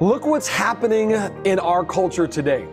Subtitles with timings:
[0.00, 1.10] Look what's happening
[1.44, 2.66] in our culture today.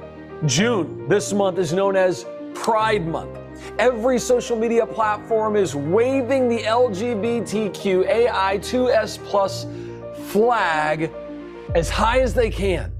[0.45, 3.37] June this month is known as Pride Month.
[3.77, 9.65] Every social media platform is waving the LGBTQAI2S plus
[10.27, 11.11] flag
[11.75, 12.93] as high as they can.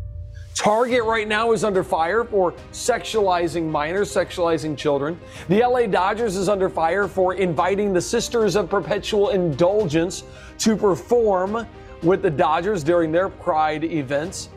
[0.53, 5.17] Target right now is under fire for sexualizing minors, sexualizing children.
[5.47, 10.23] The LA Dodgers is under fire for inviting the Sisters of Perpetual Indulgence
[10.57, 11.65] to perform
[12.03, 14.49] with the Dodgers during their Pride events.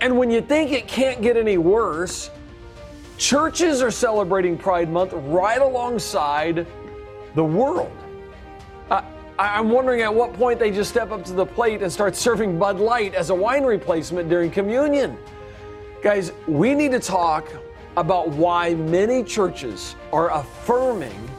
[0.00, 2.30] And when you think it can't get any worse,
[3.18, 6.66] churches are celebrating Pride Month right alongside
[7.34, 7.92] the world.
[9.38, 12.58] I'm wondering at what point they just step up to the plate and start serving
[12.58, 15.16] Bud Light as a wine replacement during communion.
[16.02, 17.50] Guys, we need to talk
[17.96, 21.30] about why many churches are affirming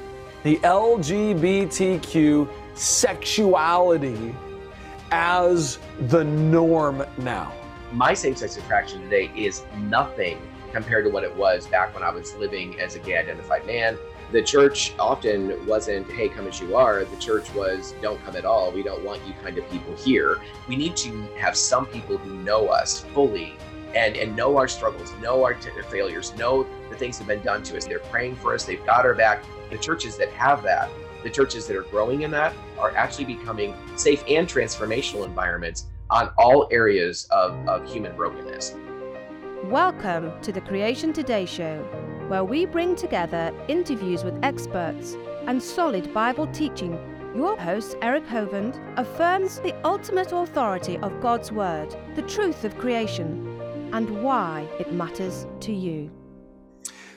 [0.42, 4.36] the LGBTQ sexuality
[5.12, 7.54] as the norm now.
[7.92, 10.40] My same sex attraction today is nothing
[10.72, 13.98] compared to what it was back when I was living as a gay identified man.
[14.32, 17.04] The church often wasn't, hey, come as you are.
[17.04, 18.72] The church was, don't come at all.
[18.72, 20.40] We don't want you kind of people here.
[20.70, 23.58] We need to have some people who know us fully
[23.94, 27.46] and, and know our struggles, know our t- failures, know the things that have been
[27.46, 27.86] done to us.
[27.86, 29.44] They're praying for us, they've got our back.
[29.70, 30.90] The churches that have that
[31.24, 36.30] the churches that are growing in that are actually becoming safe and transformational environments on
[36.38, 38.76] all areas of, of human brokenness.
[39.66, 41.78] Welcome to the Creation Today Show,
[42.28, 45.16] where we bring together interviews with experts
[45.48, 47.00] and solid Bible teaching.
[47.36, 53.62] Your host, Eric Hovind, affirms the ultimate authority of God's Word, the truth of creation,
[53.94, 56.12] and why it matters to you.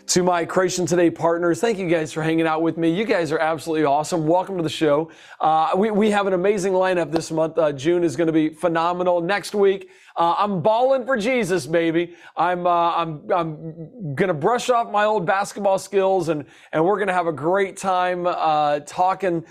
[0.09, 2.91] To my Creation Today partners, thank you guys for hanging out with me.
[2.91, 4.27] You guys are absolutely awesome.
[4.27, 5.11] Welcome to the show.
[5.41, 7.57] Uh, we, we have an amazing lineup this month.
[7.57, 9.23] Uh, June is going to be phenomenal.
[9.23, 12.15] Next week, uh, I'm balling for Jesus, baby.
[12.37, 17.15] I'm uh, I'm I'm gonna brush off my old basketball skills, and and we're gonna
[17.15, 19.45] have a great time uh, talking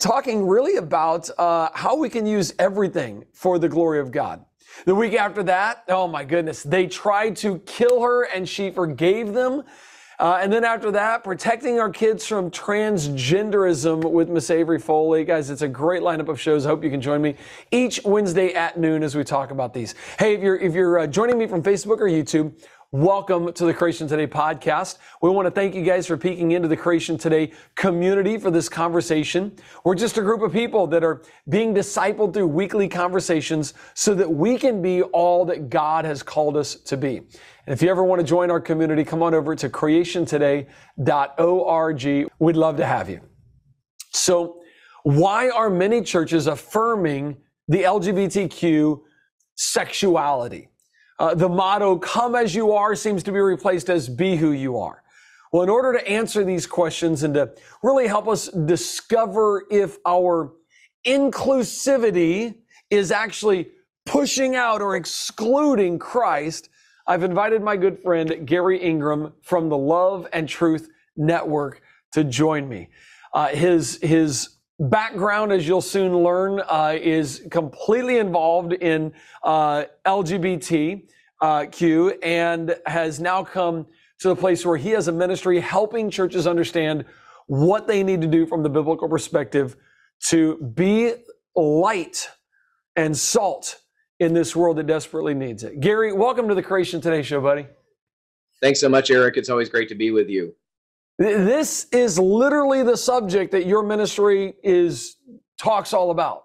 [0.00, 4.44] talking really about uh, how we can use everything for the glory of God.
[4.84, 9.32] The week after that, oh my goodness, they tried to kill her and she forgave
[9.32, 9.64] them.
[10.18, 15.24] Uh, and then after that, protecting our kids from transgenderism with Miss Avery Foley.
[15.24, 16.66] Guys, it's a great lineup of shows.
[16.66, 17.34] I hope you can join me
[17.72, 19.94] each Wednesday at noon as we talk about these.
[20.18, 22.52] Hey, if you're, if you're uh, joining me from Facebook or YouTube,
[22.94, 24.98] Welcome to the Creation Today podcast.
[25.20, 28.68] We want to thank you guys for peeking into the Creation Today community for this
[28.68, 29.56] conversation.
[29.82, 34.32] We're just a group of people that are being discipled through weekly conversations so that
[34.32, 37.16] we can be all that God has called us to be.
[37.16, 37.26] And
[37.66, 42.30] if you ever want to join our community, come on over to creationtoday.org.
[42.38, 43.20] We'd love to have you.
[44.12, 44.62] So,
[45.02, 49.00] why are many churches affirming the LGBTQ
[49.56, 50.68] sexuality?
[51.18, 54.78] Uh, the motto, come as you are, seems to be replaced as be who you
[54.78, 55.02] are.
[55.52, 57.52] Well, in order to answer these questions and to
[57.82, 60.52] really help us discover if our
[61.06, 62.56] inclusivity
[62.90, 63.68] is actually
[64.04, 66.70] pushing out or excluding Christ,
[67.06, 71.82] I've invited my good friend Garry Ingraham from the Love and Truth Network
[72.12, 72.88] to join me.
[73.32, 79.12] Uh, his his background, as you'll soon learn, uh, is completely involved in
[79.42, 81.02] uh, LGBTQ
[81.40, 83.86] uh, and has now come
[84.20, 87.04] to the place where he has a ministry helping churches understand
[87.46, 89.76] what they need to do from the biblical perspective
[90.28, 91.12] to be
[91.54, 92.28] light
[92.96, 93.80] and salt
[94.20, 95.80] in this world that desperately needs it.
[95.80, 97.66] Garry, welcome to the Creation Today show, buddy.
[98.62, 99.36] Thanks so much, Eric.
[99.36, 100.54] It's always great to be with you.
[101.18, 105.16] This is literally the subject that your ministry is
[105.58, 106.44] talks all about.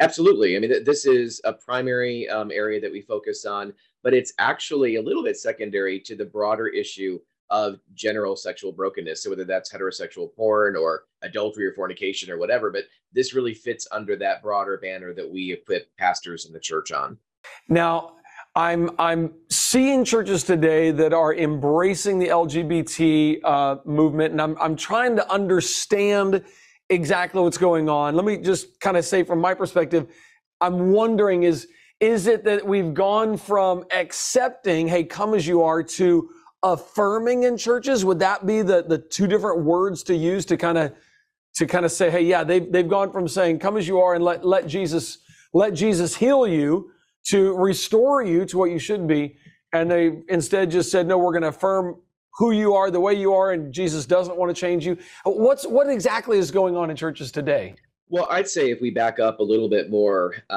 [0.00, 0.56] Absolutely.
[0.56, 3.72] I mean, this is a primary um, area that we focus on,
[4.02, 7.18] but it's actually a little bit secondary to the broader issue
[7.50, 9.22] of general sexual brokenness.
[9.22, 13.86] So whether that's heterosexual porn or adultery or fornication or whatever, but this really fits
[13.92, 17.18] under that broader banner that we equip pastors in the church on.
[17.68, 18.16] Now,
[18.54, 24.76] I'm I'm seeing churches today that are embracing the LGBT uh, movement, and I'm I'm
[24.76, 26.44] trying to understand
[26.90, 28.14] exactly what's going on.
[28.14, 30.08] Let me just kind of say from my perspective,
[30.60, 31.66] I'm wondering is
[31.98, 36.28] is it that we've gone from accepting, hey, come as you are, to
[36.62, 38.04] affirming in churches?
[38.04, 40.92] Would that be the the two different words to use to kind of
[41.54, 44.14] to kind of say, hey, yeah, they've they've gone from saying, come as you are,
[44.14, 45.20] and let let Jesus
[45.54, 46.90] let Jesus heal you
[47.24, 49.36] to restore you to what you should be.
[49.72, 51.96] And they instead just said, no, we're going to affirm
[52.34, 54.96] who you are, the way you are, and Jesus doesn't want to change you.
[55.24, 57.74] What's what exactly is going on in churches today?
[58.08, 60.54] Well, I'd say if we back up a little bit more uh,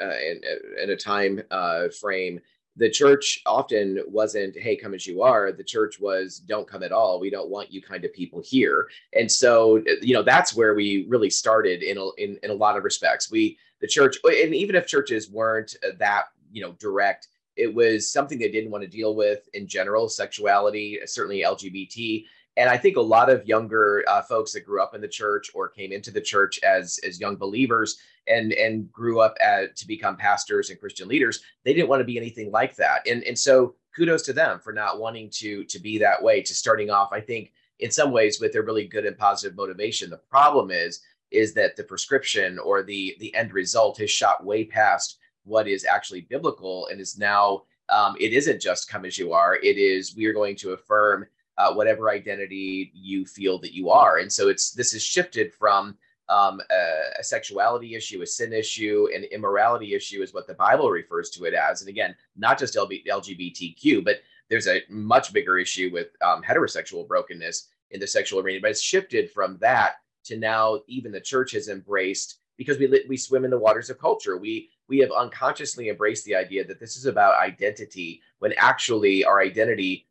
[0.00, 0.40] uh, in,
[0.82, 2.40] in, a time uh, frame,
[2.74, 5.52] the church often wasn't, hey, come as you are.
[5.52, 7.20] The church was, don't come at all.
[7.20, 8.88] We don't want you kind of people here.
[9.14, 12.76] And so, you know, that's where we really started in a, in, in a lot
[12.76, 13.30] of respects.
[13.30, 18.38] We, the church, and even if churches weren't that, you know, direct, it was something
[18.38, 22.24] they didn't want to deal with in general, sexuality, certainly LGBT
[22.58, 25.48] and I think a lot of younger uh, folks that grew up in the church
[25.54, 29.86] or came into the church as as young believers and and grew up at, to
[29.86, 33.06] become pastors and Christian leaders, they didn't want to be anything like that.
[33.08, 36.42] And and so kudos to them for not wanting to to be that way.
[36.42, 40.10] To starting off, I think in some ways with a really good and positive motivation.
[40.10, 44.64] The problem is is that the prescription or the the end result has shot way
[44.64, 49.32] past what is actually biblical and is now um, it isn't just come as you
[49.32, 49.56] are.
[49.56, 51.26] It is we are going to affirm
[51.56, 54.18] uh, whatever identity you feel that you are.
[54.18, 55.96] And so it's this is shifted from
[56.28, 60.90] um, a, a, sexuality issue, a sin issue, an immorality issue is what the Bible
[60.90, 61.80] refers to it as.
[61.80, 64.16] And again, not just LGBTQ, but
[64.50, 68.60] there's a much bigger issue with um, heterosexual brokenness in the sexual arena.
[68.60, 69.96] But it's shifted from that
[70.28, 73.98] to now even the church has embraced because we we swim in the waters of
[73.98, 74.36] culture.
[74.36, 79.40] We we have unconsciously embraced the idea that this is about identity when actually our
[79.40, 80.06] identity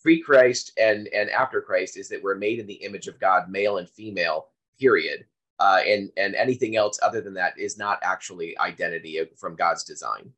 [0.00, 3.78] pre-Christ and and after Christ is that we're made in the image of God, male
[3.78, 4.48] and female.
[4.78, 5.26] Period.
[5.60, 10.32] Uh, and and anything else other than that is not actually identity from God's design.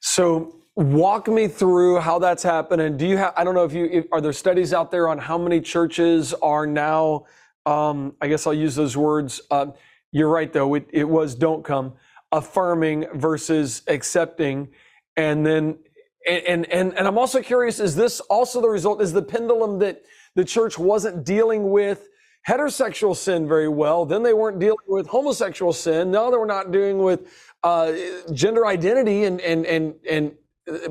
[0.00, 2.96] So walk me through how that's happening.
[2.96, 3.34] Do you have?
[3.36, 6.32] I don't know if you if, are there studies out there on how many churches
[6.34, 7.26] are now.
[7.66, 9.40] Um, I guess I'll use those words.
[9.50, 9.66] Uh,
[10.10, 10.74] you're right though.
[10.74, 11.94] It, it was don't come
[12.30, 14.68] affirming versus accepting,
[15.16, 15.78] and then
[16.26, 20.02] and, and, and I'm also curious, is this also the result, is the pendulum that
[20.34, 22.08] the church wasn't dealing with
[22.48, 26.72] heterosexual sin very well, then they weren't dealing with homosexual sin, now they were not
[26.72, 27.28] dealing with
[27.62, 27.92] uh,
[28.32, 30.32] gender identity and, and, and, and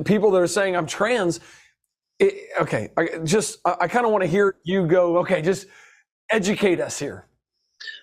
[0.04, 1.40] people that are saying I'm trans.
[2.18, 5.66] It, okay, I just, I, I kind of want to hear you go, okay, just
[6.30, 7.26] educate us here.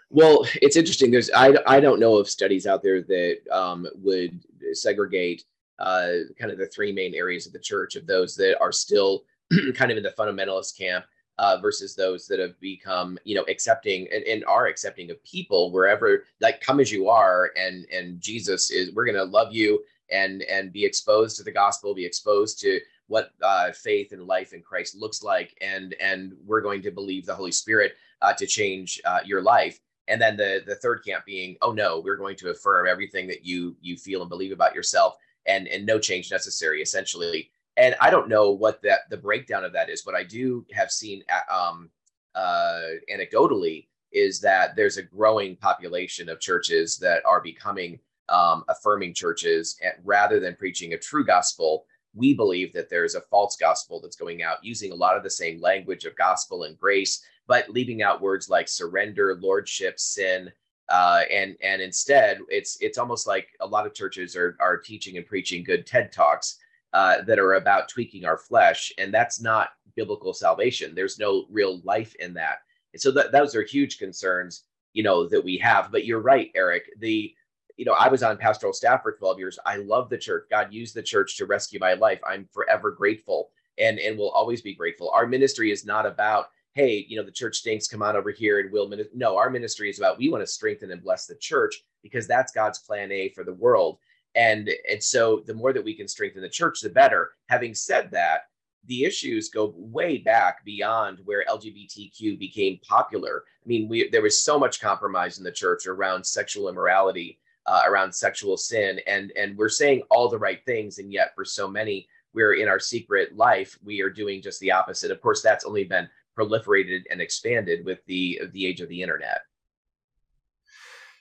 [0.10, 1.12] Well, it's interesting.
[1.12, 4.40] There's I, I don't know of studies out there that um, would
[4.74, 5.44] segregate
[5.78, 9.24] uh, kind of the three main areas of the church of those that are still
[9.76, 11.06] kind of in the fundamentalist camp
[11.40, 15.72] uh, versus those that have become you know accepting and, and, are accepting of people
[15.72, 19.82] wherever like come as you are and and jesus is we're going to love you
[20.12, 24.52] and and be exposed to the gospel be exposed to what uh, faith and life
[24.52, 28.46] in christ looks like and and we're going to believe the holy spirit uh, to
[28.46, 29.80] change uh, your life.
[30.08, 33.46] And then the the third camp being oh no we're going to affirm everything that
[33.46, 37.52] you you feel and believe about yourself and and no change necessary essentially.
[37.78, 40.92] And i don't know what that the breakdown of that is but i do have
[40.92, 41.90] seen um,
[42.36, 42.82] uh,
[43.12, 49.78] anecdotally is that there's a growing population of churches that are becoming um, affirming churches
[49.84, 51.86] and rather than preaching a true gospel
[52.16, 55.30] we believe that there's a false gospel that's going out using a lot of the
[55.30, 60.50] same language of gospel and grace but leaving out words like surrender lordship sin
[60.90, 65.18] uh, and and instead it's it's almost like a lot of churches are are teaching
[65.18, 66.58] and preaching good TED talks
[66.94, 70.96] uh, that are about tweaking our flesh, and that's not biblical salvation.
[70.96, 72.60] There's no real life in that,
[72.94, 74.64] and so that those are huge concerns,
[74.94, 75.92] you know, that we have.
[75.92, 76.90] But you're right, Eric.
[76.98, 77.34] The
[77.78, 79.60] you know, I was on pastoral staff for 12 years.
[79.66, 80.48] I love the church.
[80.50, 82.20] God used the church to rescue my life.
[82.28, 85.12] I'm forever grateful and and will always be grateful.
[85.12, 88.62] Our ministry is not about hey, you know, the church stinks, come on over here
[88.62, 88.90] and we'll.
[89.14, 92.54] No, our ministry is about we want to strengthen and bless the church because that's
[92.54, 93.98] God's plan A for the world.
[94.36, 97.32] And and so the more that we can strengthen the church, the better.
[97.50, 98.44] Having said that,
[98.86, 103.44] the issues go way back beyond where LGBTQ became popular.
[103.62, 107.82] I mean, we there was so much compromise in the church around sexual immorality, uh,
[107.88, 111.68] around sexual sin, and and we're saying all the right things, and yet for so
[111.68, 115.12] many, we're in our secret life, we are doing just the opposite.
[115.12, 116.08] Of course, that's only been
[116.40, 119.42] proliferated and expanded with the the age of the internet.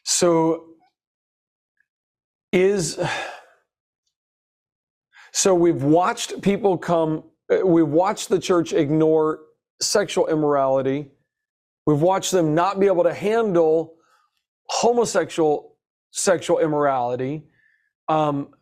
[0.05, 0.75] So
[2.53, 2.99] is
[5.33, 7.25] so we've watched people come
[7.65, 9.41] we've watched the church ignore
[9.81, 11.11] sexual immorality.
[11.87, 13.95] We've watched them not be able to handle
[14.67, 15.77] homosexual
[16.11, 17.45] sexual immorality.
[18.09, 18.55] Um,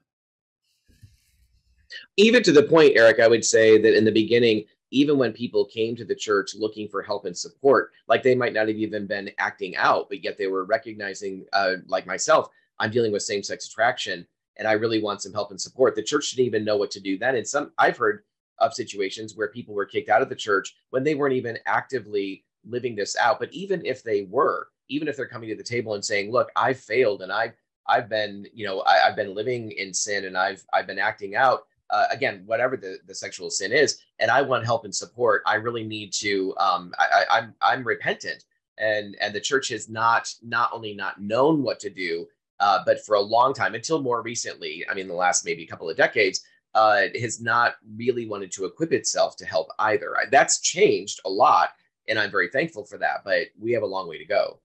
[2.17, 5.65] Even to the point, Eric, I would say that in the beginning, even when people
[5.65, 9.07] came to the church looking for help and support, like they might not have even
[9.07, 13.43] been acting out, but yet they were recognizing, uh, like myself, I'm dealing with same
[13.43, 14.27] sex attraction
[14.57, 15.95] and I really want some help and support.
[15.95, 17.37] The church didn't even know what to do then.
[17.37, 18.23] And some, I've heard
[18.59, 22.45] of situations where people were kicked out of the church when they weren't even actively
[22.65, 23.39] living this out.
[23.39, 26.51] But even if they were, even if they're coming to the table and saying, "Look,
[26.57, 27.55] I've failed and I've
[27.89, 31.35] I've been, you know, I, have been living in sin and I've I've been acting
[31.37, 35.43] out." Uh, again, whatever the, the sexual sin is, and I want help and support.
[35.47, 36.55] I really need to.
[36.59, 38.45] Um, I, I, I'm I'm repentant,
[38.79, 42.27] and and the church has not not only not known what to do,
[42.61, 45.89] uh, but for a long time, until more recently, I mean, the last maybe couple
[45.89, 46.41] of decades,
[46.75, 50.15] uh, has not really wanted to equip itself to help either.
[50.31, 51.71] That's changed a lot,
[52.09, 53.23] and I'm very thankful for that.
[53.25, 54.61] But we have a long way to go.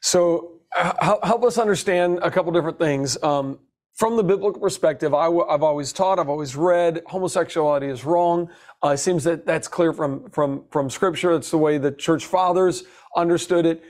[0.00, 3.22] So, help us understand a couple different things.
[3.22, 3.58] Um,
[3.94, 8.50] from the biblical perspective, I, have always taught, I've always read, homosexuality is wrong.
[8.82, 11.32] Uh, it seems that that's clear from from from Scripture.
[11.32, 12.84] It's the way the church fathers
[13.16, 13.82] understood it.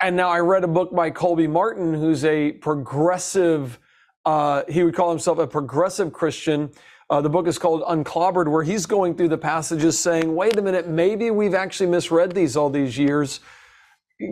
[0.00, 3.78] And now I read a book by Colby Martin, who's a progressive.
[4.26, 6.70] Uh, he would call himself a progressive Christian.
[7.08, 10.62] Uh, the book is called Unclobbered, where he's going through the passages saying, "Wait a
[10.62, 13.40] minute, maybe we've actually misread these all these years."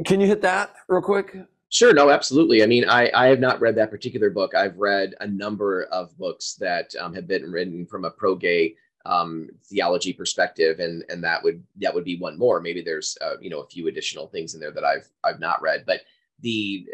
[0.04, 1.34] Can you hit that real quick?
[1.70, 2.64] Sure, no, absolutely.
[2.64, 4.56] I mean, I, I have not read that particular book.
[4.56, 8.74] I've read a number of books that um, have been written from a pro-gay
[9.06, 12.60] um, theology perspective, and and that would that would be one more.
[12.60, 15.62] Maybe there's uh, you know a few additional things in there that I've I've not
[15.62, 16.00] read, but
[16.40, 16.86] the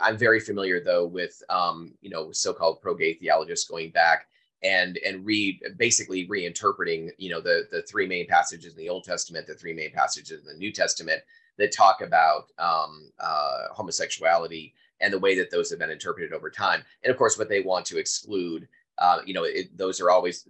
[0.00, 4.28] I'm very familiar though with um, you know so-called pro-gay theologists going back
[4.62, 9.02] and and read basically reinterpreting you know the the three main passages in the Old
[9.02, 11.22] Testament, the three main passages in the New Testament,
[11.62, 16.50] that talk about um, uh, homosexuality and the way that those have been interpreted over
[16.50, 16.82] time.
[17.04, 18.66] And of course, what they want to exclude,
[18.98, 20.48] uh, you know, it, those are always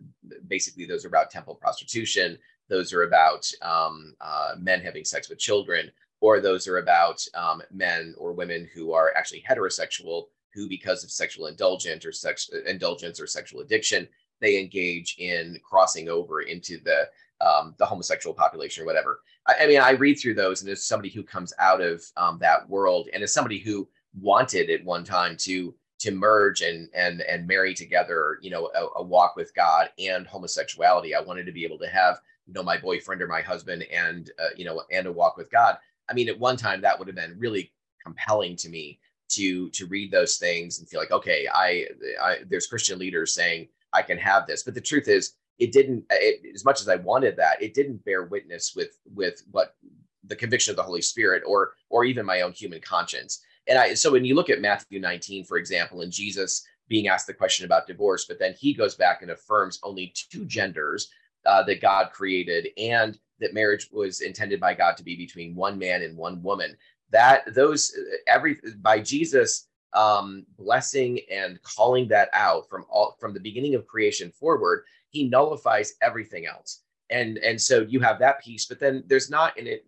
[0.49, 2.39] basically those are about temple prostitution.
[2.69, 5.91] Those are about um, uh, men having sex with children,
[6.23, 11.11] or those are about um, men or women who are actually heterosexual, who because of
[11.11, 14.09] sexual indulgence or sex indulgence or sexual addiction,
[14.41, 17.09] they engage in crossing over into the
[17.47, 19.21] um, the homosexual population or whatever.
[19.47, 22.39] I, I, mean, I read through those, and as somebody who comes out of um,
[22.41, 23.89] that world, and as somebody who
[24.21, 29.01] wanted at one time to to merge and and and marry together, you know, a,
[29.01, 31.15] a, walk with God and homosexuality.
[31.15, 34.31] I wanted to be able to have, you know, my boyfriend or my husband and
[34.41, 35.79] uh, you know, and a walk with God.
[36.11, 37.73] I mean, at one time that would have been really
[38.05, 38.99] compelling to me
[39.31, 41.87] to to read those things and feel like, okay, I,
[42.21, 46.05] I there's Christian leaders saying I can have this, but the truth is, it didn't
[46.11, 49.77] it, as much as i wanted that it didn't bear witness with with what
[50.25, 53.43] the conviction of the holy spirit or or even my own human conscience.
[53.69, 57.29] And i so when you look at matthew 19 for example and jesus being asked
[57.29, 61.09] the question about divorce but then he goes back and affirms only two genders
[61.47, 65.79] uh, that god created and that marriage was intended by god to be between one
[65.79, 66.77] man and one woman.
[67.11, 67.93] That those
[68.27, 73.87] every by jesus um, blessing and calling that out from all from the beginning of
[73.87, 76.81] creation forward he nullifies everything else.
[77.11, 79.85] And and so you have that piece but then there's not in it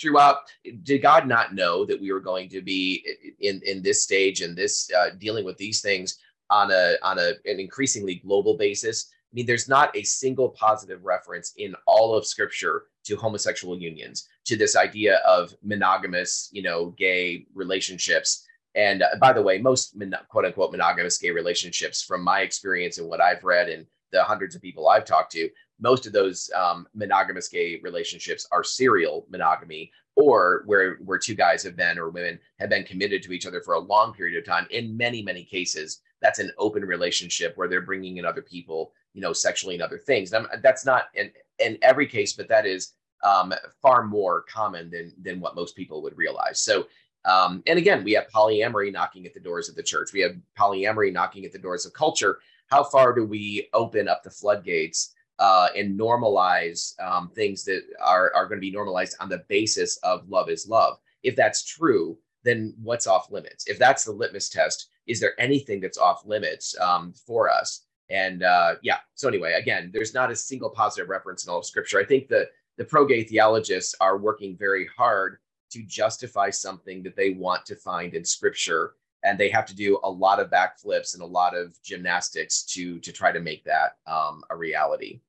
[0.00, 0.36] throughout
[0.84, 3.04] did god not know that we were going to be
[3.40, 7.32] in in this stage and this uh, dealing with these things on a on a
[7.44, 9.10] an increasingly global basis?
[9.10, 14.28] I mean there's not a single positive reference in all of scripture to homosexual unions
[14.44, 18.46] to this idea of monogamous you know gay relationships.
[18.76, 19.96] And uh, by the way most
[20.28, 24.54] quote unquote monogamous gay relationships from my experience and what i've read and the hundreds
[24.54, 25.48] of people I've talked to,
[25.80, 31.62] most of those um, monogamous gay relationships are serial monogamy or where where two guys
[31.62, 34.44] have been or women have been committed to each other for a long period of
[34.44, 34.66] time.
[34.70, 39.20] In many many cases that's an open relationship where they're bringing in other people you
[39.20, 40.32] know sexually and other things.
[40.32, 43.52] And that's not in in every case but that is um,
[43.82, 46.60] far more common than than what most people would realize.
[46.60, 46.86] So
[47.24, 50.12] um, and again we have polyamory knocking at the doors of the church.
[50.12, 52.40] We have polyamory knocking at the doors of culture
[52.70, 58.32] how far do we open up the floodgates uh, and normalize um, things that are,
[58.34, 60.98] are going to be normalized on the basis of love is love?
[61.22, 63.66] If that's true, then what's off limits?
[63.66, 67.86] If that's the litmus test, is there anything that's off limits um, for us?
[68.08, 71.66] And uh, yeah, so anyway, again, there's not a single positive reference in all of
[71.66, 72.00] Scripture.
[72.00, 75.36] I think the the pro-gay theologists are working very hard
[75.70, 79.98] to justify something that they want to find in Scripture and they have to do
[80.02, 83.96] a lot of backflips and a lot of gymnastics to to try to make that
[84.06, 85.20] um, a reality.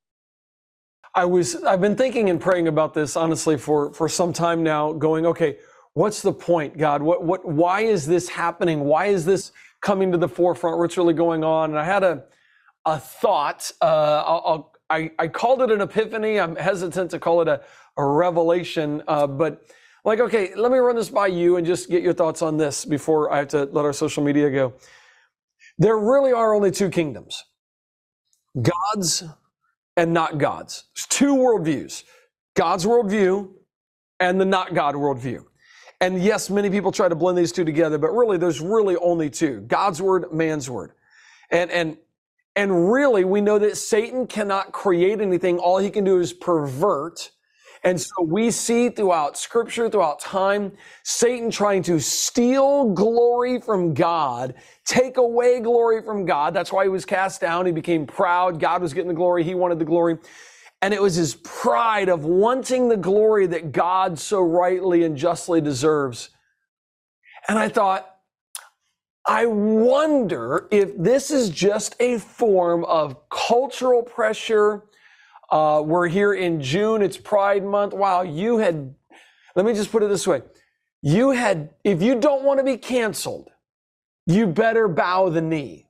[1.13, 4.93] I was I've been thinking and praying about this honestly for for some time now.
[4.93, 5.57] Going okay,
[5.93, 7.01] what's the point, God?
[7.01, 8.81] What what why is this happening?
[8.81, 10.77] Why is this coming to the forefront?
[10.77, 11.71] What's really going on?
[11.71, 12.23] And I had a
[12.85, 13.71] a thought.
[13.81, 16.39] Uh, I'll, I'll, i I called it an epiphany.
[16.39, 17.61] I'm hesitant to call it a
[17.97, 19.65] a revelation, uh, but
[20.03, 22.85] like, okay, let me run this by you and just get your thoughts on this
[22.85, 24.73] before I have to let our social media go.
[25.77, 27.43] There really are only two kingdoms
[28.61, 29.23] God's
[29.97, 30.85] and not God's.
[30.95, 32.03] There's two worldviews
[32.55, 33.51] God's worldview
[34.19, 35.45] and the not God worldview.
[35.99, 39.29] And yes, many people try to blend these two together, but really there's really only
[39.29, 40.93] two God's word, man's word.
[41.51, 41.97] And, and,
[42.55, 45.59] and really, we know that Satan cannot create anything.
[45.59, 47.31] All he can do is pervert.
[47.83, 50.71] And so we see throughout scripture, throughout time,
[51.03, 56.53] Satan trying to steal glory from God, take away glory from God.
[56.53, 57.65] That's why he was cast down.
[57.65, 58.59] He became proud.
[58.59, 59.43] God was getting the glory.
[59.43, 60.19] He wanted the glory.
[60.83, 65.61] And it was his pride of wanting the glory that God so rightly and justly
[65.61, 66.29] deserves.
[67.47, 68.07] And I thought,
[69.25, 74.83] I wonder if this is just a form of cultural pressure.
[75.51, 77.93] Uh, we're here in June, it's Pride Month.
[77.93, 78.95] Wow, you had,
[79.55, 80.41] let me just put it this way.
[81.01, 83.49] You had, if you don't want to be canceled,
[84.25, 85.89] you better bow the knee.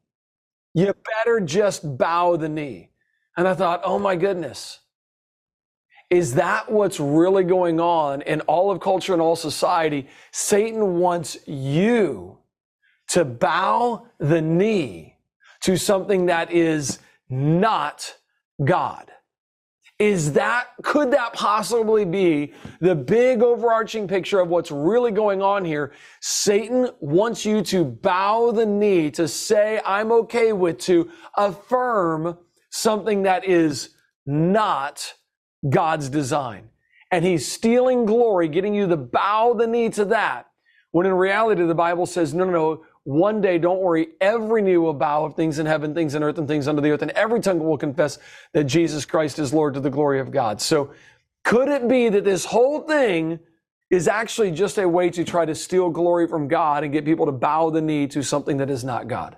[0.74, 2.90] You better just bow the knee.
[3.38, 4.80] And I thought, oh my goodness.
[6.10, 10.08] Is that what's really going on in all of culture and all society?
[10.32, 12.40] Satan wants you
[13.10, 15.18] to bow the knee
[15.62, 17.00] to something that is
[17.30, 18.16] not
[18.64, 19.12] God.
[20.02, 25.64] Is that, could that possibly be the big overarching picture of what's really going on
[25.64, 25.94] here?
[26.22, 32.36] Satan wants you to bow the knee, to say, I'm okay with, to affirm
[32.72, 33.90] something that is
[34.26, 35.14] not
[35.70, 36.70] God's design.
[37.12, 40.48] And he's stealing glory, getting you to bow the knee to that.
[40.90, 44.78] When in reality, the Bible says, no, no, no, one day, don't worry, every knee
[44.78, 47.12] will bow of things in heaven, things in earth, and things under the earth, and
[47.12, 48.20] every tongue will confess
[48.54, 50.62] that Jesus Christ is Lord to the glory of God.
[50.62, 50.92] So,
[51.44, 53.40] could it be that this whole thing
[53.90, 57.26] is actually just a way to try to steal glory from God and get people
[57.26, 59.36] to bow the knee to something that is not God?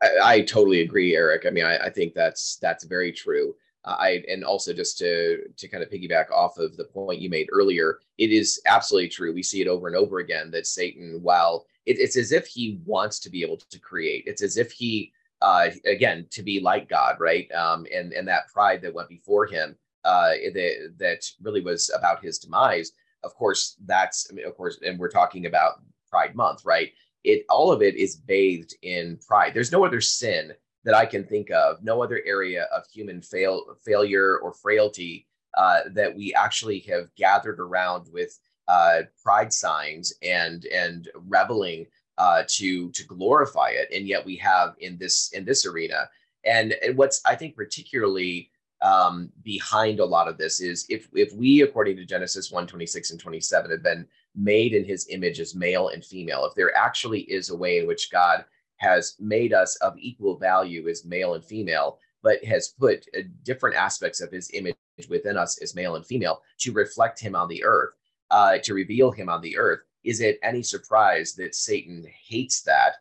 [0.00, 1.44] I, I totally agree, Eric.
[1.46, 3.54] I mean, I, I think that's that's very true.
[3.84, 7.28] Uh, I and also just to to kind of piggyback off of the point you
[7.28, 9.34] made earlier, it is absolutely true.
[9.34, 12.80] We see it over and over again that Satan, while it, it's as if he
[12.84, 16.88] wants to be able to create, it's as if he uh, again to be like
[16.88, 17.50] God, right?
[17.52, 22.22] Um, and and that pride that went before him, uh, that that really was about
[22.22, 22.92] his demise.
[23.24, 26.92] Of course, that's I mean, of course, and we're talking about Pride Month, right?
[27.24, 29.52] It all of it is bathed in pride.
[29.54, 30.52] There's no other sin
[30.84, 35.80] that I can think of, no other area of human fail, failure or frailty uh,
[35.92, 41.86] that we actually have gathered around with uh, pride signs and and reveling
[42.18, 46.08] uh, to to glorify it, and yet we have in this in this arena.
[46.44, 48.50] And, and what's I think particularly
[48.82, 53.12] um, behind a lot of this is if if we, according to Genesis 1, 26
[53.12, 57.20] and 27, have been made in his image as male and female, if there actually
[57.22, 58.44] is a way in which God
[58.76, 63.76] has made us of equal value as male and female, but has put uh, different
[63.76, 64.74] aspects of his image
[65.08, 67.94] within us as male and female to reflect him on the earth,
[68.32, 69.80] uh, to reveal him on the earth.
[70.02, 72.94] Is it any surprise that Satan hates that?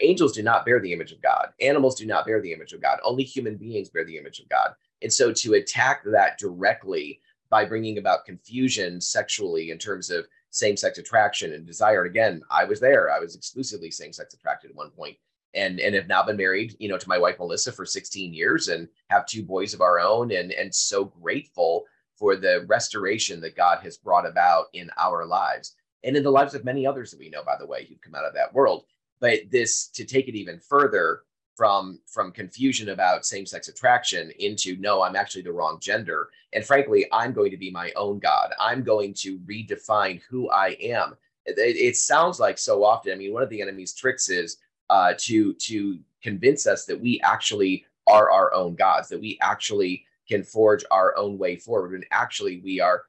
[0.00, 1.48] Angels do not bear the image of God.
[1.60, 2.98] Animals do not bear the image of God.
[3.04, 4.70] Only human beings bear the image of God.
[5.02, 10.98] And so to attack that directly by bringing about confusion sexually in terms of same-sex
[10.98, 12.04] attraction and desire.
[12.04, 13.10] Again, I was there.
[13.10, 15.16] I was exclusively same-sex attracted at one point
[15.54, 18.68] and and have now been married, you know, to my wife Melissa for 16 years
[18.68, 21.84] and have two boys of our own and and so grateful
[22.18, 26.54] for the restoration that God has brought about in our lives and in the lives
[26.54, 28.84] of many others that we know by the way who've come out of that world.
[29.20, 31.22] But this to take it even further
[31.56, 36.30] from from confusion about same-sex attraction into no i'm actually the wrong gender.
[36.52, 38.52] And frankly i'm going to be my own god.
[38.60, 41.16] I'm going to redefine who i am.
[41.46, 44.58] It, it sounds like so often i mean one of the enemy's tricks is
[44.90, 50.04] uh, to to convince us that we actually are our own gods that we actually
[50.28, 53.02] can forge our own way forward and actually we are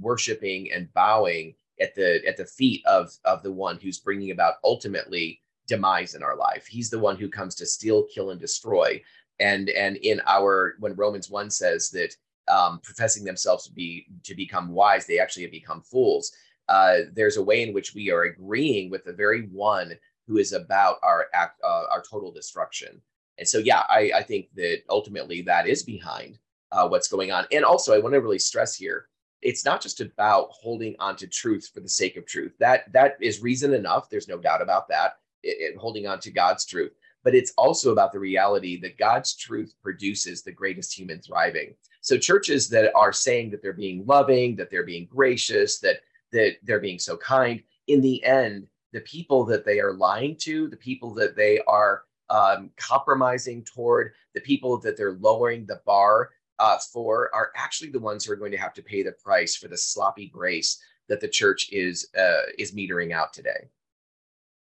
[0.00, 4.54] worshiping and bowing at the at the feet of of the one who's bringing about
[4.64, 6.66] ultimately demise in our life.
[6.66, 9.02] He's the one who comes to steal, kill, and destroy.
[9.40, 12.14] And and in our when Romans one says that
[12.46, 16.32] um, professing themselves to be to become wise, they actually have become fools.
[16.68, 19.92] Uh, there's a way in which we are agreeing with the very one
[20.26, 23.00] who is about our act, uh, our total destruction.
[23.36, 26.38] And so, yeah, I, I think that ultimately that is behind
[26.74, 27.46] uh, what's going on.
[27.52, 29.06] And also, I want to really stress here:
[29.40, 32.52] it's not just about holding on to truth for the sake of truth.
[32.58, 34.10] That that is reason enough.
[34.10, 36.92] There's no doubt about that it, holding on to God's truth.
[37.22, 41.74] But it's also about the reality that God's truth produces the greatest human thriving.
[42.02, 46.00] So churches that are saying that they're being loving, that they're being gracious, that
[46.32, 50.68] that they're being so kind, in the end, the people that they are lying to,
[50.68, 56.30] the people that they are um, compromising toward, the people that they're lowering the bar
[56.58, 59.56] uh, for, are actually the ones who are going to have to pay the price
[59.56, 63.68] for the sloppy grace that the church is uh, is metering out today.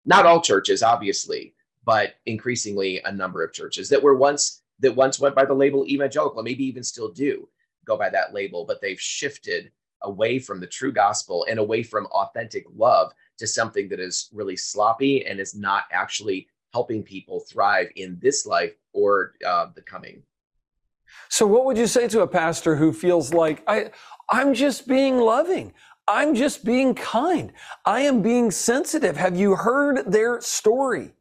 [0.04, 5.20] Not all churches, obviously, but increasingly a number of churches that were once that once
[5.20, 7.48] went by the label evangelical, maybe even still do
[7.84, 9.70] go by that label, but they've shifted
[10.02, 14.56] away from the true gospel and away from authentic love to something that is really
[14.56, 20.22] sloppy and is not actually helping people thrive in this life or uh, the coming.
[21.28, 23.90] So, what would you say to a pastor who feels like I,
[24.30, 25.72] I'm just being loving?
[26.08, 27.52] I'm just being kind.
[27.86, 29.16] I am being sensitive.
[29.16, 31.12] Have you heard their story?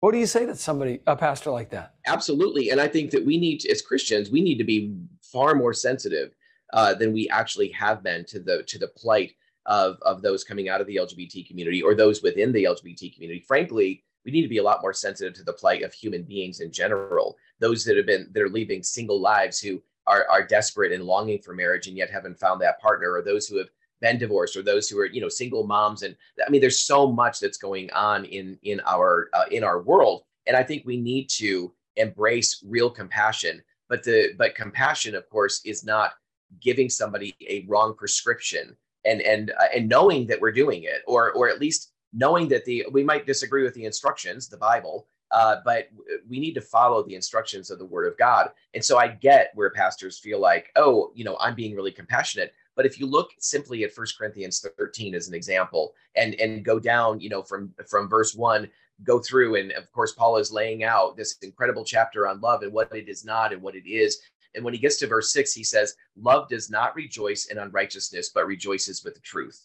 [0.00, 1.94] What do you say to somebody, a pastor like that?
[2.06, 2.70] Absolutely.
[2.70, 5.74] And I think that we need, to, as Christians, we need to be far more
[5.74, 6.30] sensitive
[6.72, 9.32] uh, than we actually have been to the to the plight
[9.66, 13.44] of of those coming out of the LGBT community or those within the LGBT community.
[13.46, 16.60] Frankly, we need to be a lot more sensitive to the plight of human beings
[16.60, 17.36] in general.
[17.58, 21.40] Those that have been that are leaving single lives who are are desperate and longing
[21.40, 23.68] for marriage and yet haven't found that partner, or those who have
[24.00, 26.02] been divorced, or those who are you know single moms.
[26.02, 29.80] And I mean, there's so much that's going on in in our uh, in our
[29.82, 33.62] world, and I think we need to embrace real compassion.
[33.88, 36.12] But the but compassion, of course, is not
[36.60, 41.32] giving somebody a wrong prescription and and uh, and knowing that we're doing it or
[41.32, 45.56] or at least knowing that the we might disagree with the instructions the bible uh,
[45.64, 45.88] but
[46.28, 48.50] we need to follow the instructions of the word of god.
[48.74, 52.52] And so i get where pastors feel like oh you know i'm being really compassionate.
[52.76, 56.78] But if you look simply at First corinthians 13 as an example and and go
[56.78, 58.68] down you know from from verse 1
[59.04, 62.72] go through and of course paul is laying out this incredible chapter on love and
[62.72, 64.20] what it is not and what it is.
[64.54, 68.30] And when he gets to verse six, he says, Love does not rejoice in unrighteousness,
[68.34, 69.64] but rejoices with the truth.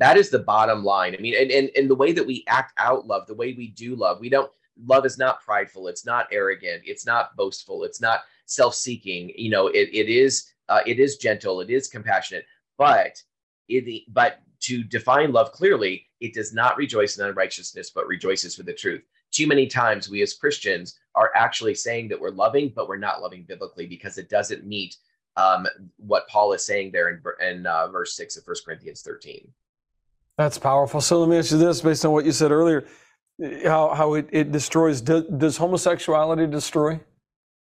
[0.00, 1.14] That is the bottom line.
[1.14, 3.68] I mean, and, and, and the way that we act out love, the way we
[3.68, 4.50] do love, we don't,
[4.84, 5.86] love is not prideful.
[5.86, 6.82] It's not arrogant.
[6.84, 7.84] It's not boastful.
[7.84, 9.30] It's not self seeking.
[9.36, 11.60] You know, it, it is, uh, it is gentle.
[11.60, 13.22] It is compassionate, but
[13.68, 18.66] it, but to define love clearly, it does not rejoice in unrighteousness, but rejoices with
[18.66, 22.88] the truth too many times we as Christians are actually saying that we're loving, but
[22.88, 24.96] we're not loving biblically because it doesn't meet
[25.36, 29.48] um, what Paul is saying there in, in uh, verse 6 of 1 Corinthians 13.
[30.40, 31.02] That's powerful.
[31.02, 32.86] So let me ask you this based on what you said earlier
[33.62, 35.02] how, how it, it destroys.
[35.02, 36.98] Does, does homosexuality destroy?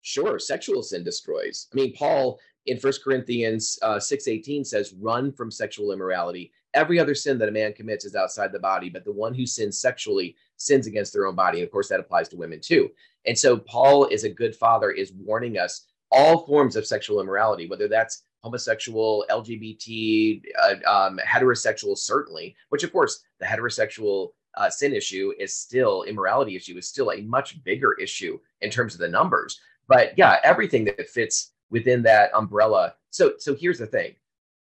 [0.03, 1.67] Sure, sexual sin destroys.
[1.73, 6.53] I mean, Paul in 1 Corinthians uh, 6.18 says, run from sexual immorality.
[6.73, 9.45] Every other sin that a man commits is outside the body, but the one who
[9.45, 11.57] sins sexually sins against their own body.
[11.57, 12.89] And of course, that applies to women too.
[13.25, 17.67] And so Paul, is a good father, is warning us all forms of sexual immorality,
[17.67, 24.93] whether that's homosexual, LGBT, uh, um, heterosexual, certainly, which of course, the heterosexual uh, sin
[24.93, 29.07] issue is still, immorality issue is still a much bigger issue in terms of the
[29.07, 29.59] numbers.
[29.87, 32.95] But yeah, everything that fits within that umbrella.
[33.09, 34.15] So, so here's the thing.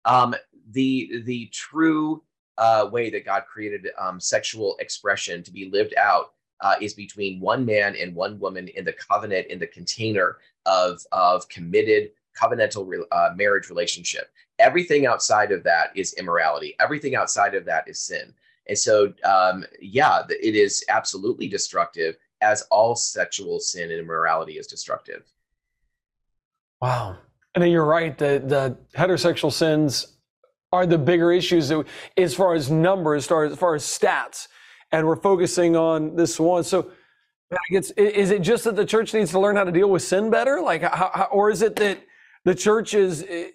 [0.04, 0.34] Um,
[0.72, 2.22] the the true
[2.58, 7.40] uh, way that God created um, sexual expression to be lived out uh, is between
[7.40, 12.86] one man and one woman in the covenant, in the container of, of committed covenantal
[12.86, 14.30] re- uh, marriage relationship.
[14.58, 16.74] Everything outside of that is immorality.
[16.80, 18.32] Everything outside of that is sin.
[18.68, 24.66] And so, um, yeah, it is absolutely destructive, as all sexual sin and immorality is
[24.66, 25.22] destructive.
[26.80, 27.18] Wow.
[27.54, 28.16] And you're right.
[28.16, 30.18] The the heterosexual sins
[30.72, 31.72] are the bigger issues
[32.16, 34.48] as far as numbers, as far as, as far as stats,
[34.92, 36.64] and we're focusing on this one.
[36.64, 36.90] So,
[37.70, 40.60] is it just that the church needs to learn how to deal with sin better,
[40.60, 42.00] like, how, how, or is it that
[42.46, 43.48] the church is, eh,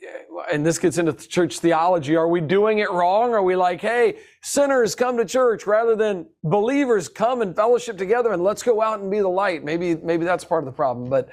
[0.51, 3.33] and this gets into church theology, are we doing it wrong?
[3.33, 8.33] Are we like, hey, sinners come to church rather than believers come and fellowship together
[8.33, 9.63] and let's go out and be the light?
[9.63, 11.29] Maybe, maybe that's part of the problem, but.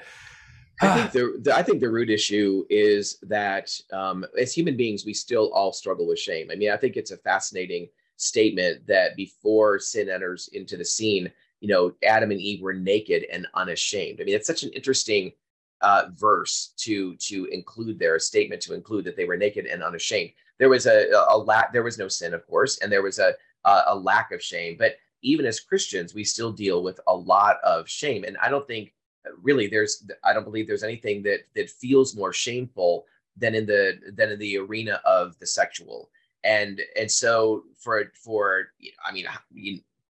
[0.81, 5.05] I think the, the, I think the root issue is that um, as human beings,
[5.05, 6.47] we still all struggle with shame.
[6.49, 11.29] I mean, I think it's a fascinating statement that before sin enters into the scene,
[11.59, 14.21] you know, Adam and Eve were naked and unashamed.
[14.21, 15.33] I mean, it's such an interesting
[15.81, 19.83] uh, verse to to include there, a statement to include that they were naked and
[19.83, 20.31] unashamed.
[20.57, 23.19] There was a, a, a lack, there was no sin, of course, and there was
[23.19, 23.33] a,
[23.65, 24.75] a a lack of shame.
[24.77, 28.67] But even as Christians, we still deal with a lot of shame, and I don't
[28.67, 28.93] think
[29.41, 33.05] really there's i don't believe there's anything that that feels more shameful
[33.37, 36.09] than in the than in the arena of the sexual
[36.43, 38.67] and and so for for
[39.05, 39.25] i mean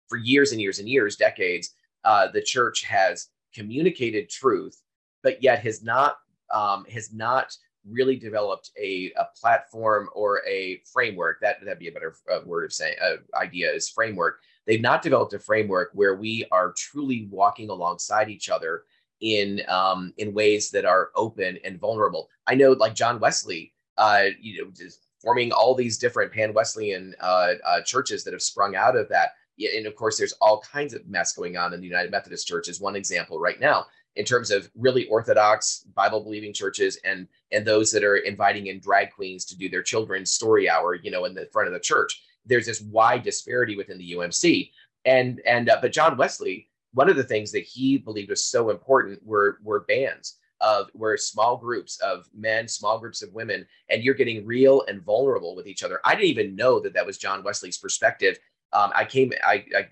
[0.08, 4.82] for years and years and years decades uh, the church has communicated truth
[5.22, 6.18] but yet has not
[6.52, 7.56] um, has not
[7.88, 12.64] really developed a, a platform or a framework that that'd be a better uh, word
[12.64, 17.26] of saying uh, idea is framework they've not developed a framework where we are truly
[17.30, 18.84] walking alongside each other
[19.22, 22.28] in um, in ways that are open and vulnerable.
[22.46, 27.14] I know, like John Wesley, uh, you know, just forming all these different Pan Wesleyan
[27.20, 29.30] uh, uh, churches that have sprung out of that.
[29.76, 32.68] And of course, there's all kinds of mess going on in the United Methodist Church,
[32.68, 37.66] is one example right now in terms of really orthodox bible believing churches and and
[37.66, 41.24] those that are inviting in drag queens to do their children's story hour you know
[41.24, 44.70] in the front of the church there's this wide disparity within the umc
[45.04, 48.70] and and uh, but john wesley one of the things that he believed was so
[48.70, 54.02] important were were bands of were small groups of men small groups of women and
[54.02, 56.00] you're getting real and vulnerable with each other.
[56.04, 58.38] I didn't even know that that was john wesley's perspective.
[58.72, 59.88] Um, i came I, I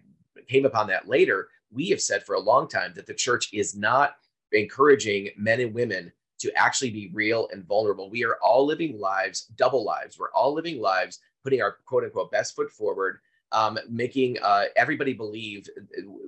[0.49, 3.77] came upon that later we have said for a long time that the church is
[3.77, 4.17] not
[4.53, 8.11] encouraging men and women to actually be real and vulnerable.
[8.11, 10.19] We are all living lives, double lives.
[10.19, 13.21] We're all living lives, putting our quote unquote best foot forward,
[13.53, 15.69] um, making uh, everybody believe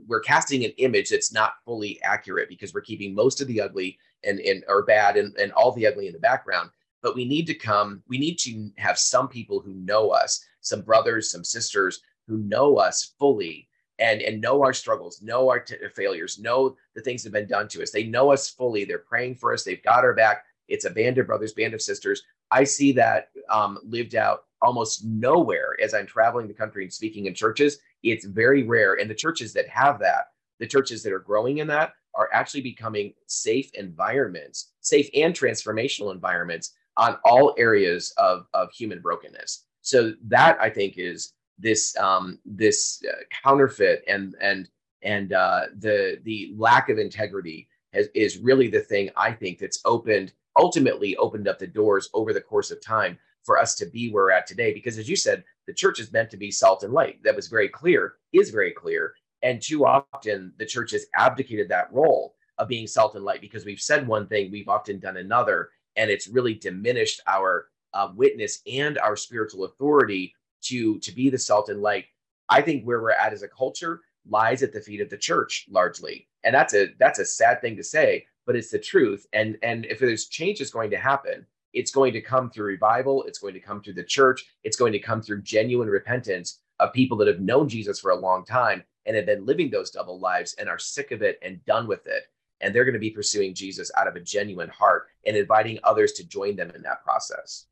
[0.06, 3.98] we're casting an image that's not fully accurate because we're keeping most of the ugly
[4.24, 6.70] and, and or bad and, and all the ugly in the background.
[7.00, 10.82] But we need to come, we need to have some people who know us, some
[10.82, 15.76] brothers, some sisters who know us fully and and know our struggles, know our t-
[15.94, 17.90] failures, know the things that have been done to us.
[17.90, 18.84] They know us fully.
[18.84, 19.64] They're praying for us.
[19.64, 20.44] They've got our back.
[20.68, 22.22] It's a band of brothers, band of sisters.
[22.50, 27.26] I see that um, lived out almost nowhere as I'm traveling the country and speaking
[27.26, 27.78] in churches.
[28.02, 30.26] It's very rare, and the churches that have that,
[30.58, 36.12] the churches that are growing in that, are actually becoming safe environments, safe and transformational
[36.12, 39.64] environments on all areas of of human brokenness.
[39.82, 44.68] So that I think is this um, this uh, counterfeit and and
[45.02, 49.80] and uh, the the lack of integrity has, is really the thing I think that's
[49.84, 54.10] opened ultimately opened up the doors over the course of time for us to be
[54.10, 54.72] where we're at today.
[54.72, 57.22] Because as you said, the church is meant to be salt and light.
[57.22, 59.14] That was very clear, is very clear.
[59.42, 63.64] And too often the church has abdicated that role of being salt and light because
[63.64, 68.60] we've said one thing, we've often done another, and it's really diminished our uh, witness
[68.70, 72.06] and our spiritual authority to to be the salt and light
[72.48, 75.66] i think where we're at as a culture lies at the feet of the church
[75.70, 76.28] largely.
[76.44, 79.26] And that's a that's a sad thing to say but it's the truth.
[79.32, 83.22] And and if there's change is going to happen it's going to come through revival.
[83.22, 84.44] It's going to come through the church.
[84.62, 88.16] It's going to come through genuine repentance of people that have known jesus for a
[88.16, 91.64] long time and have been living those double lives and are sick of it and
[91.64, 92.24] done with it.
[92.60, 96.12] And they're going to be pursuing jesus out of a genuine heart and inviting others
[96.14, 97.66] to join them in that process.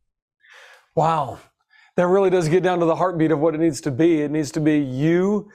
[0.95, 1.39] Wow
[1.97, 4.23] that really does get down to the heartbeat of what it needs to be.
[4.23, 5.51] It needs to be you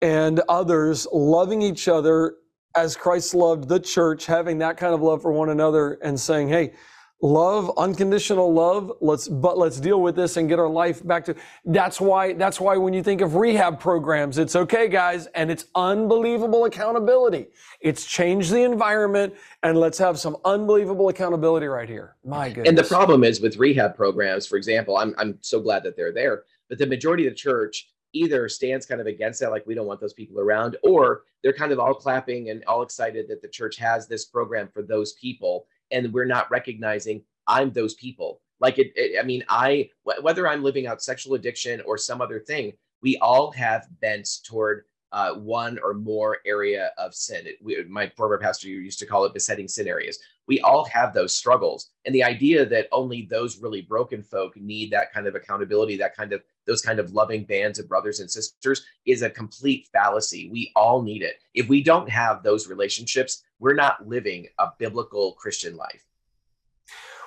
[0.00, 2.36] and others loving each other
[2.76, 6.48] as Christ loved the church, having that kind of love for one another and saying,
[6.48, 6.74] hey,
[7.20, 11.34] love unconditional love let's but let's deal with this and get our life back to
[11.64, 15.66] that's why that's why when you think of rehab programs it's okay guys and it's
[15.74, 17.48] unbelievable accountability.
[17.80, 22.16] It's changed the environment and let's have some unbelievable accountability right here.
[22.24, 25.82] My goodness and the problem is with rehab programs for example i'm, I'm so glad
[25.84, 29.50] that they're there but the majority of the church either stands kind of against that
[29.50, 32.82] like we don't want those people around or they're kind of all clapping and all
[32.82, 37.72] excited that the church has this program for those people and we're not recognizing I'm
[37.72, 38.40] those people.
[38.60, 42.40] Like it, it I mean, I whether I'm living out sexual addiction or some other
[42.40, 42.72] thing,
[43.02, 47.46] we all have bents toward uh, one or more area of sin.
[47.46, 50.18] It, we, my former pastor used to call it besetting sin areas.
[50.46, 54.90] We all have those struggles, and the idea that only those really broken folk need
[54.90, 58.30] that kind of accountability, that kind of those kind of loving bands of brothers and
[58.30, 60.48] sisters, is a complete fallacy.
[60.50, 61.36] We all need it.
[61.54, 66.04] If we don't have those relationships, we're not living a biblical Christian life.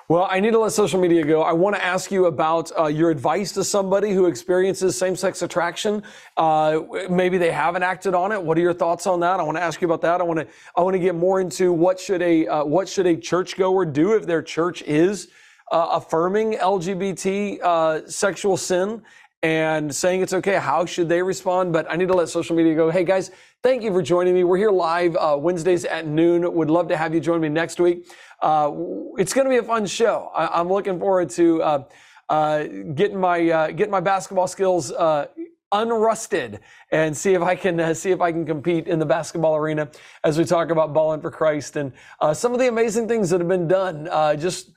[0.08, 1.42] Well, I need to let social media go.
[1.42, 6.02] I want to ask you about uh, your advice to somebody who experiences same-sex attraction.
[6.36, 8.42] Uh, maybe they haven't acted on it.
[8.42, 9.38] What are your thoughts on that?
[9.38, 10.20] I want to ask you about that.
[10.20, 13.06] I want to I want to get more into what should a uh, what should
[13.06, 15.28] a churchgoer do if their church is
[15.70, 19.02] uh, affirming LGBT uh, sexual sin
[19.42, 20.56] and saying it's okay.
[20.56, 21.72] How should they respond?
[21.72, 22.90] But I need to let social media go.
[22.90, 24.44] Hey guys, thank you for joining me.
[24.44, 26.52] We're here live uh, Wednesdays at noon.
[26.54, 28.06] Would love to have you join me next week.
[28.40, 28.70] Uh,
[29.18, 30.30] it's going to be a fun show.
[30.34, 31.84] I, am looking forward to uh,
[32.28, 35.26] uh getting my uh, getting my basketball skills uh,
[35.72, 36.60] unrusted
[36.92, 39.90] and see if I can see if I can compete in the basketball arena
[40.22, 41.92] as we talk about balling for Christ and
[42.32, 44.04] some of the amazing things that have been done
[44.38, 44.70] just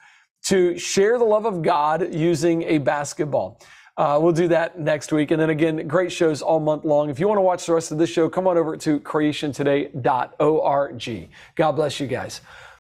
[0.46, 3.60] to share the love of God using a basketball.
[3.98, 5.32] Uh, we'll do that next week.
[5.32, 7.10] And then again, great shows all month long.
[7.10, 11.30] If you want to watch the rest of this show, come on over to creationtoday.org.
[11.56, 12.42] God bless you guys.